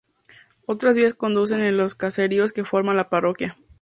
Otras 0.65 0.97
vías 0.97 1.13
conducen 1.13 1.61
a 1.61 1.69
los 1.69 1.93
caseríos 1.93 2.53
que 2.53 2.65
forman 2.65 2.97
la 2.97 3.09
parroquia. 3.11 3.55